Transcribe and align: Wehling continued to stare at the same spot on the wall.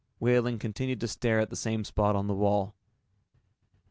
Wehling 0.19 0.57
continued 0.59 0.99
to 1.01 1.07
stare 1.07 1.39
at 1.39 1.51
the 1.51 1.55
same 1.55 1.83
spot 1.83 2.15
on 2.15 2.25
the 2.25 2.33
wall. 2.33 2.73